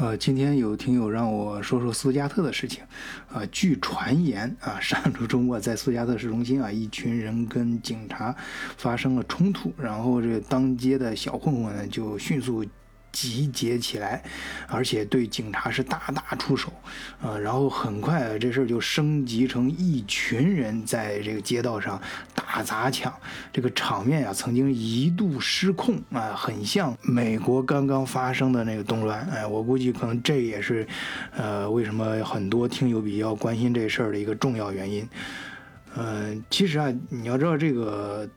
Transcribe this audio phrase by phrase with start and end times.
[0.00, 2.82] 呃，今天有听友让我说说苏加特的事情，
[3.30, 8.34] 啊，据传言啊，上周周末在苏加特市中心啊，一群人跟警察
[8.78, 12.64] 发生了冲突，然后这当街的小混混呢就迅速。
[13.12, 14.22] 集结起来，
[14.68, 16.72] 而且对警察是大打出手，
[17.20, 22.00] 呃，然后很快啊这事儿就升级成一群人在这个街道上
[22.52, 23.14] 打砸抢，
[23.52, 30.84] 这个场面啊曾经一度失控啊，很像美国刚刚发生的那个动乱，哎，我估计可能这也是，
[31.36, 35.08] 呃，为什么很多听友比较关心这事儿的一个重要原因，
[35.96, 38.28] 嗯，其实啊，你要知道这个。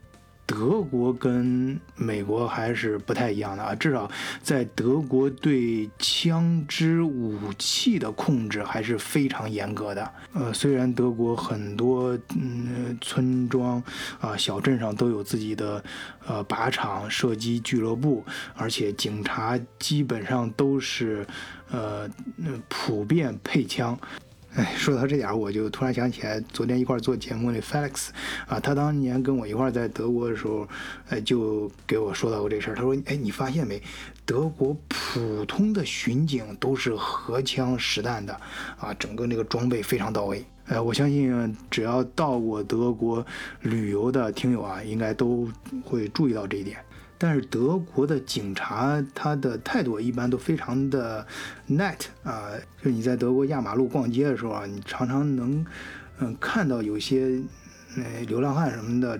[0.45, 4.09] 德国跟美国还是不太一样的啊，至少
[4.41, 10.13] 在德国对枪支武器的控制还是非常严格的。
[10.33, 13.81] 呃，虽然德国很多嗯村庄
[14.19, 15.83] 啊小镇上都有自己的
[16.27, 18.23] 呃靶场、射击俱乐部，
[18.55, 21.25] 而且警察基本上都是
[21.71, 22.09] 呃
[22.67, 23.97] 普遍配枪。
[24.55, 28.09] 哎，说到这点，我就突然想起来，昨天一块做节目那 Felix，
[28.45, 30.67] 啊，他当年跟我一块在德国的时候，
[31.09, 32.75] 哎，就给我说到过这事儿。
[32.75, 33.81] 他说，哎，你发现没，
[34.25, 38.39] 德国普通的巡警都是荷枪实弹的，
[38.77, 40.45] 啊，整个那个装备非常到位。
[40.67, 43.25] 哎，我相信只要到过德国
[43.61, 45.49] 旅游的听友啊，应该都
[45.83, 46.77] 会注意到这一点。
[47.23, 51.25] 但是德国的警察他的态度一般都非常的
[51.69, 52.51] net 啊，
[52.83, 55.65] 就你在德国压马路逛街的时候啊，你常常能
[56.19, 57.41] 嗯看到有些
[57.95, 59.17] 呃流浪汉什么的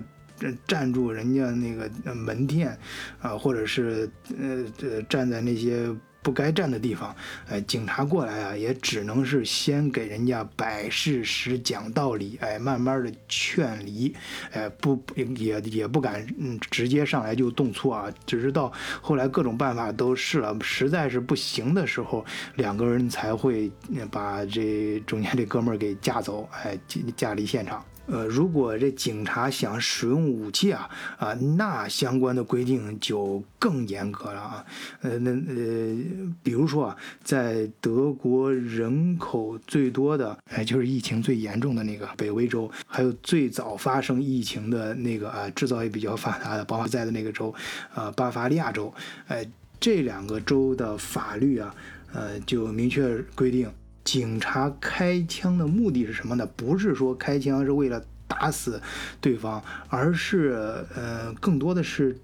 [0.66, 2.78] 站住人家那个门店
[3.22, 4.06] 啊，或者是
[4.38, 5.88] 呃呃站在那些。
[6.24, 7.14] 不该站的地方，
[7.48, 14.14] 哎，警察过来啊，也只能是先给人家摆事实、讲道理，哎，慢慢的劝离，
[14.52, 14.98] 哎，不
[15.36, 23.70] 也也不敢嗯直接上来就动粗啊，只是到后来各种办法都试了，实在是不行的时候，两个人才会
[24.10, 26.78] 把这中间这哥们儿给架走，哎，
[27.14, 27.84] 架离现场。
[28.06, 34.64] 呃，如果这警察想使用武器啊，啊，那相关的规定就更严格了啊。
[35.00, 35.96] 呃，那呃，
[36.42, 47.54] 比如说啊，在德国人口最多的，哎，就是疫情最严重的那个北威州，还有最早发生疫情的那个啊，制造业比较发达的，包括在的那个州，
[47.94, 48.92] 啊，巴伐利亚州，
[49.28, 49.46] 哎，
[49.80, 51.74] 这两个州的法律啊，
[52.12, 53.70] 呃，就明确规定。
[54.04, 56.46] 警察开枪的目的是什么呢？
[56.54, 58.80] 不是说开枪是为了打死
[59.20, 62.18] 对方，而是呃，更多的是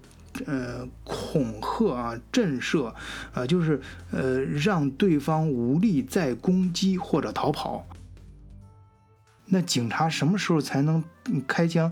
[0.45, 2.93] 呃恐吓啊、震慑
[3.33, 3.81] 啊，就是
[4.11, 7.87] 呃让对方无力再攻击或者逃跑。
[9.45, 11.03] 那警察什么时候才能
[11.47, 11.91] 开枪？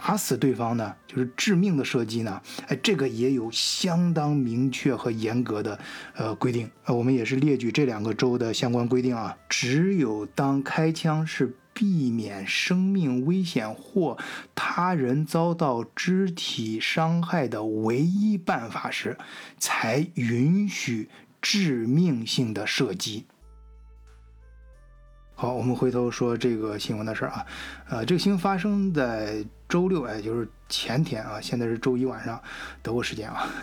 [0.00, 2.40] 打死对方呢，就是致命的射击呢。
[2.68, 5.78] 哎，这个也有相当明确和严格的
[6.14, 6.70] 呃规定。
[6.84, 9.36] 呃，我们也是列举这两个州的相关规定啊。
[9.48, 14.16] 只有当开枪是避免生命危险或
[14.54, 19.18] 他人遭到肢体伤害的唯一办法时，
[19.58, 21.10] 才允许
[21.42, 23.26] 致命性的射击。
[25.34, 27.46] 好，我们回头说这个新闻的事儿啊。
[27.88, 29.44] 呃，这个新闻发生在。
[29.68, 32.40] 周六哎，就是前天啊，现在是周一晚上，
[32.82, 33.46] 德国时间啊。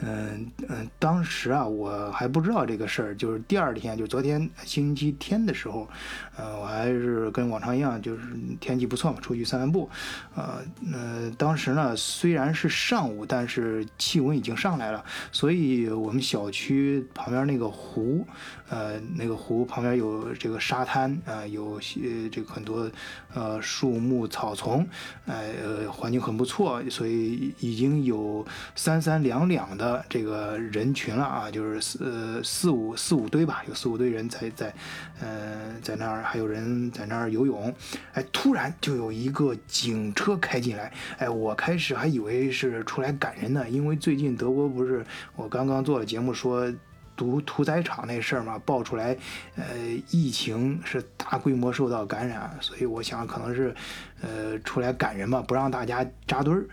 [0.00, 5.88] 嗯嗯，当时啊，我还不知道这个事儿，就是第二天，就昨天星期天的时候，
[6.36, 8.22] 呃，我还是跟往常一样，就是
[8.60, 9.90] 天气不错嘛，出去散散步。
[10.36, 10.62] 呃
[10.92, 18.24] 呃，当时呢，虽然是上午，但是气温已经上来了，所以我们小区旁边那个湖，
[18.68, 22.88] 呃，那个湖旁边有这个沙滩啊，有些这个很多
[23.34, 24.86] 呃树木草丛。
[25.28, 28.44] 哎呃，环境很不错，所以已经有
[28.74, 34.74] 三三两两的这个人群了啊，就是四四五四五堆吧，有四五堆人在在，
[35.20, 37.72] 呃，在那儿还有人在那儿游泳。
[38.14, 45.04] 哎，突然就有一个警车开进来，哎，我开始还以为是出来赶人呢，因为最近德国不是
[45.36, 46.72] 我刚刚做了节目说。
[47.18, 49.16] 屠屠宰场那事儿嘛，爆出来，
[49.56, 49.64] 呃，
[50.08, 53.74] 疫情是大规模受到感染，所以我想可能是，
[54.22, 56.64] 呃，出来赶人嘛，不让大家扎堆儿。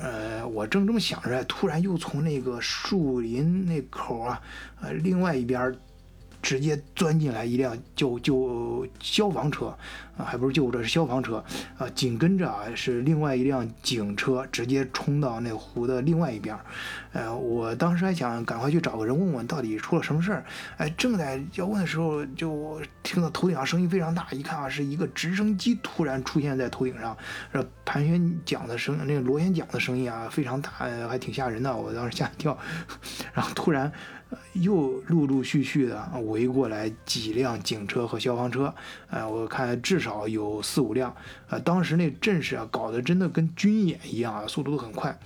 [0.00, 4.40] 呃，我正这么想着，突然又从那个树林那口啊，
[4.80, 5.74] 呃，另外一边。
[6.40, 9.76] 直接钻进来一辆就就消防车，
[10.18, 11.42] 啊，还不是救护车，是消防车，
[11.78, 16.58] 啊，紧跟着啊是另外一辆警车，直接冲到那湖的另外一边，
[17.12, 20.44] 呃，我当时还想赶快去找个人问问到底出了什么事儿，
[20.76, 27.16] 哎，正在要问的时候，就听到头顶上声音非常大，一看啊是一个直升机突然出现在头顶上，
[27.52, 30.70] 这盘旋桨的声，那个螺旋桨的声音啊非常大，
[31.08, 32.58] 还挺吓人的，我当时吓一跳，
[33.32, 33.92] 然后突然。
[34.52, 38.74] 又陆陆续续的围过来几辆警车和消防车，
[39.08, 41.14] 呃，我看至少少有四五辆，
[41.50, 45.16] 呃，当时那阵势啊，搞得真的跟军演一样啊，速度都很快。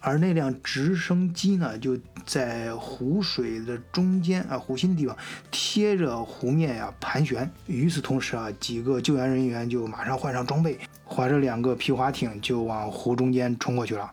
[0.00, 5.16] 而那辆直升机呢，就在湖水的中间啊，湖心地方
[5.50, 7.50] 贴着湖面呀盘旋。
[7.66, 14.08] 与此同时啊，几个救援人员就马上换上装备，划着两个皮划艇就往湖中间冲过去了。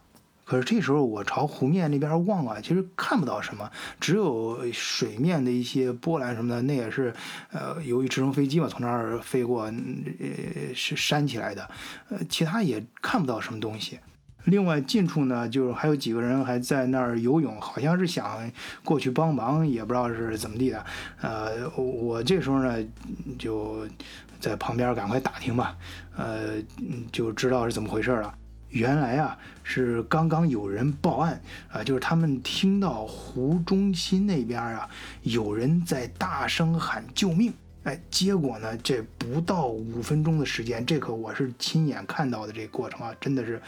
[0.46, 3.70] 可是这时候我朝湖面那边望啊，其实看不到什么，
[4.00, 6.62] 只有水面的一些波澜什么的。
[6.62, 7.14] 那也是，
[7.52, 11.70] 呃，由于直升飞机嘛从那儿飞过，呃，是扇起来的。
[12.10, 14.00] 呃，其他也看不到什么东西。
[14.44, 18.52] 另外近处呢，就是还有几个人还在那儿游泳，好像是想
[18.84, 20.86] 过去帮忙，也不知道是怎么地的。
[21.22, 22.78] 呃，我这时候呢
[23.40, 23.88] 就
[24.40, 25.76] 在旁边赶快打听吧，
[26.16, 26.62] 呃，
[27.12, 28.32] 就知道是怎么回事了。
[28.70, 31.42] 原来啊是刚刚有人报案
[31.72, 34.90] 啊，就是他们听到湖中心那边啊
[35.24, 37.54] 有人在大声喊救命，
[37.84, 43.62] 哎，结果呢这不到五分钟的时间，这可我是亲眼看到的这过程啊，真的是。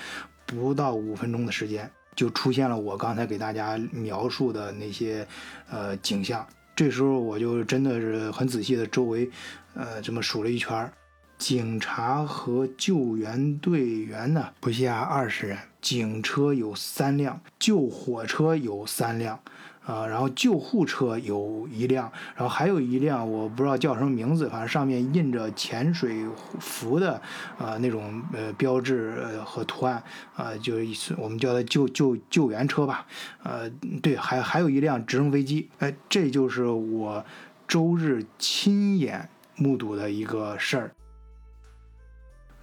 [0.50, 5.28] 不到五分钟的时间，就出现了我刚才给大家描述的那些
[5.70, 6.48] 呃景象。
[6.74, 9.30] 这时候我就真的是很仔细的周围，
[9.74, 10.90] 呃，这么数了一圈，
[11.38, 19.40] 警察和救援队员呢不下二十人，警车有三辆，救火车有三辆。
[19.86, 26.26] 啊，然后救护车有一辆，然后还有一辆我不知道叫什么名字，反正上面印着潜水
[26.60, 27.14] 服的
[27.58, 29.14] 啊那种呃标志
[29.46, 30.04] 和图案
[30.36, 33.08] 啊，就是我们叫它救救救援车吧。
[33.44, 33.70] 呃，
[34.02, 35.70] 对，还还有一辆直升飞机。
[35.80, 37.24] 哎，这就是我
[37.66, 40.92] 周日亲眼目睹的一个事儿。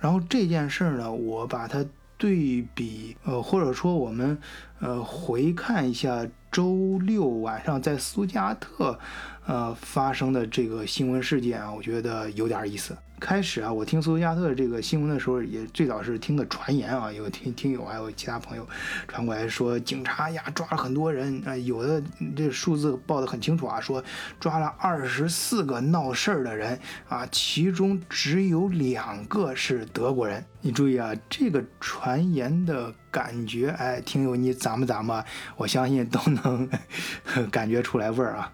[0.05, 1.83] 然后这件事儿呢，我把它
[2.19, 4.37] 对比，呃，或者说我们
[4.81, 6.27] 呃回看一下。
[6.53, 8.97] 周六晚上在苏加特，
[9.45, 12.97] 呃发生的这个新闻事件啊，我觉得有点意思。
[13.19, 18.65] 开始啊，我听苏加特这个新闻的时候，也最早是听的传言啊，有听听友还有其他朋友
[19.09, 22.01] 传过来说，警察呀抓了很多人啊，有的
[22.37, 24.01] 这数字报的很清楚啊，说
[24.39, 26.79] 抓了二十四个闹事儿的人
[27.09, 30.45] 啊，其中只有两个是德国人。
[30.61, 35.25] 你注意啊，这个传言的感觉，哎，听友你咂摸咂摸，
[35.57, 36.69] 我相信都能
[37.49, 38.53] 感觉出来味儿啊。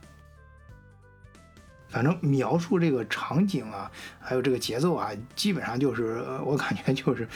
[1.88, 3.90] 反正描述这个场景啊，
[4.20, 7.26] 还有这个节奏啊，基本上就是我感觉就是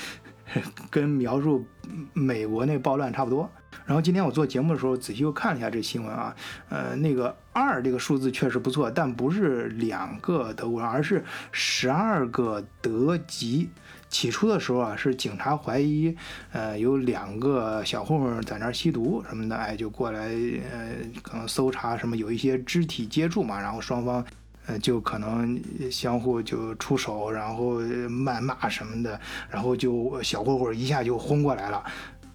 [0.90, 1.66] 跟描述
[2.12, 3.50] 美国那暴乱差不多。
[3.86, 6.36] 然后今天我做节目的时候仔细又看了一下这新闻啊，
[6.68, 13.70] 呃，那个二这个数字确实不错，但不是两个德国人，而是十二个德籍。
[14.14, 16.16] 起初的时候啊，是警察怀疑，
[16.52, 20.20] 呃，有两个小混混在那儿吸毒什么的，哎，就过来，
[20.70, 20.90] 呃，
[21.20, 24.25] 可能搜查什么，有一些肢体接触嘛，然后双方。
[24.66, 29.20] 呃，就可能相互就出手，然后谩骂什么的，
[29.50, 31.84] 然后就小混混一下就轰过来了，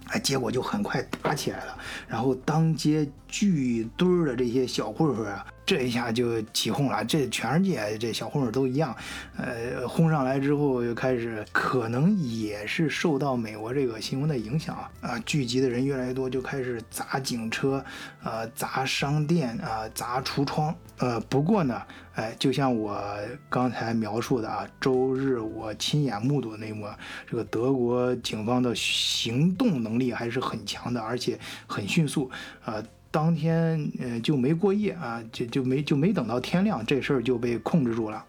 [0.09, 1.75] 哎，结果就很快打起来了，
[2.07, 5.43] 然后当街聚堆儿的这些小混混啊。
[5.69, 8.95] 这一下就起哄了，这全世界这小混混都一样，
[9.37, 17.85] 呃，轰上来之后就开始，可能也是受到美国这个新闻的影响啊，啊，聚集的人越来越多，就开始砸警车，
[18.23, 21.79] 呃，砸商店啊，砸橱窗，呃，不过呢，
[22.15, 22.99] 哎，就像我
[23.47, 26.87] 刚才描述的啊，周日我亲眼目睹的那一幕，
[27.29, 32.31] 这个德国警方的行动能力还是很强的，而且很迅速，
[32.65, 32.83] 啊。
[33.11, 38.23] 当天，呃，就没过夜啊，就就没就没等到天亮，这事儿就被控制住了。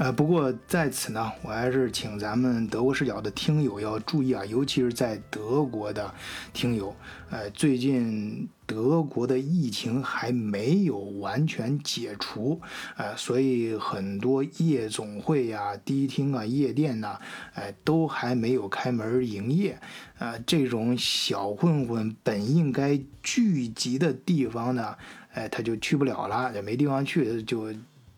[0.00, 6.10] 呃，不过在此呢，我还是请咱们德国视角的听友要注意啊，尤其是在德国的
[6.54, 6.96] 听友，
[7.28, 12.58] 呃，最近德国的疫情还没有完全解除，
[12.96, 17.18] 呃，所以很多夜总会呀、迪厅啊、夜店呐，
[17.52, 19.78] 哎，都还没有开门营业，
[20.18, 24.96] 呃，这种小混混本应该聚集的地方呢，
[25.34, 27.70] 哎，他就去不了了，也没地方去，就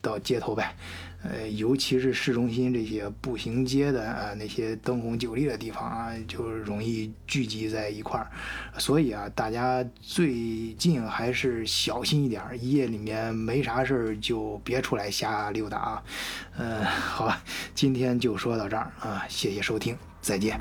[0.03, 0.75] 到街头呗。
[1.25, 8.27] 呃，尤其是市中心这些步行街的啊，那些灯红酒绿的地方啊，就容易聚集在一块儿。
[8.77, 16.03] 所以啊，大家最近还是小心一点，夜里面没啥事儿就别出来瞎溜达啊。
[16.59, 17.41] 嗯，好吧，
[17.73, 20.59] 今天就说到这儿啊，谢谢收听，再见。